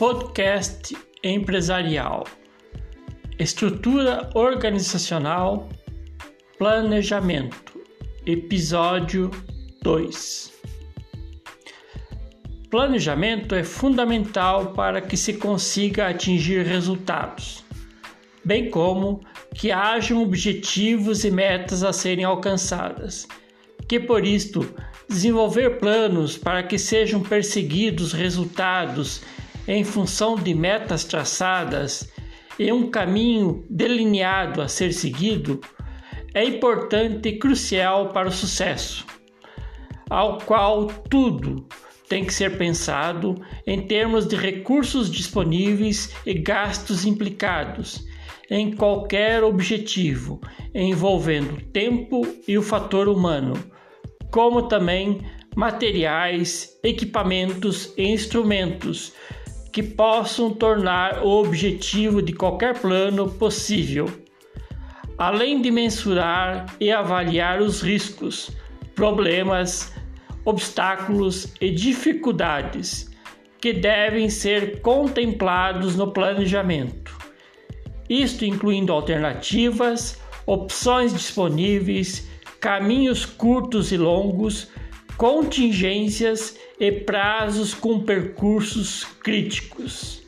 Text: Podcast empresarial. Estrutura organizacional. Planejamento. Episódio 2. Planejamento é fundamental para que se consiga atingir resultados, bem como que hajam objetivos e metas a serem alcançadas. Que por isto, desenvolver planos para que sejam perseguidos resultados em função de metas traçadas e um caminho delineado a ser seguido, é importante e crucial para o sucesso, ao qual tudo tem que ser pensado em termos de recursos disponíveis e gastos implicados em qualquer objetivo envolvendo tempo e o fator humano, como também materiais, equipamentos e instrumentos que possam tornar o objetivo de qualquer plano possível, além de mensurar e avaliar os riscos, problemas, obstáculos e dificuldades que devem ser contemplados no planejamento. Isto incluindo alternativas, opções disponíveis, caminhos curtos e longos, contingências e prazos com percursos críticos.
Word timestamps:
Podcast 0.00 0.96
empresarial. 1.22 2.24
Estrutura 3.38 4.30
organizacional. 4.32 5.68
Planejamento. 6.56 7.78
Episódio 8.24 9.30
2. 9.82 10.52
Planejamento 12.70 13.54
é 13.54 13.62
fundamental 13.62 14.72
para 14.72 15.02
que 15.02 15.18
se 15.18 15.34
consiga 15.34 16.08
atingir 16.08 16.64
resultados, 16.64 17.62
bem 18.42 18.70
como 18.70 19.20
que 19.54 19.70
hajam 19.70 20.22
objetivos 20.22 21.26
e 21.26 21.30
metas 21.30 21.82
a 21.82 21.92
serem 21.92 22.24
alcançadas. 22.24 23.28
Que 23.86 24.00
por 24.00 24.24
isto, 24.24 24.66
desenvolver 25.06 25.78
planos 25.78 26.38
para 26.38 26.62
que 26.62 26.78
sejam 26.78 27.22
perseguidos 27.22 28.14
resultados 28.14 29.20
em 29.66 29.84
função 29.84 30.36
de 30.36 30.54
metas 30.54 31.04
traçadas 31.04 32.10
e 32.58 32.72
um 32.72 32.90
caminho 32.90 33.64
delineado 33.70 34.60
a 34.60 34.68
ser 34.68 34.92
seguido, 34.92 35.60
é 36.34 36.44
importante 36.44 37.28
e 37.28 37.38
crucial 37.38 38.10
para 38.10 38.28
o 38.28 38.32
sucesso, 38.32 39.06
ao 40.08 40.38
qual 40.38 40.86
tudo 40.86 41.66
tem 42.08 42.24
que 42.24 42.34
ser 42.34 42.58
pensado 42.58 43.40
em 43.66 43.86
termos 43.86 44.26
de 44.26 44.36
recursos 44.36 45.10
disponíveis 45.10 46.12
e 46.26 46.34
gastos 46.34 47.06
implicados 47.06 48.04
em 48.50 48.72
qualquer 48.72 49.44
objetivo 49.44 50.40
envolvendo 50.74 51.60
tempo 51.72 52.26
e 52.46 52.58
o 52.58 52.62
fator 52.62 53.08
humano, 53.08 53.54
como 54.30 54.62
também 54.62 55.20
materiais, 55.56 56.78
equipamentos 56.82 57.92
e 57.96 58.08
instrumentos 58.08 59.12
que 59.72 59.82
possam 59.82 60.52
tornar 60.52 61.22
o 61.22 61.28
objetivo 61.28 62.20
de 62.20 62.32
qualquer 62.32 62.78
plano 62.78 63.30
possível, 63.30 64.10
além 65.16 65.62
de 65.62 65.70
mensurar 65.70 66.66
e 66.80 66.90
avaliar 66.90 67.60
os 67.60 67.80
riscos, 67.80 68.50
problemas, 68.94 69.92
obstáculos 70.44 71.54
e 71.60 71.70
dificuldades 71.70 73.10
que 73.60 73.72
devem 73.72 74.28
ser 74.30 74.80
contemplados 74.80 75.94
no 75.94 76.10
planejamento. 76.10 77.16
Isto 78.08 78.44
incluindo 78.44 78.92
alternativas, 78.92 80.18
opções 80.46 81.12
disponíveis, 81.12 82.28
caminhos 82.58 83.24
curtos 83.24 83.92
e 83.92 83.96
longos, 83.96 84.68
contingências 85.16 86.58
e 86.80 86.90
prazos 86.90 87.74
com 87.74 88.00
percursos 88.00 89.04
críticos. 89.22 90.19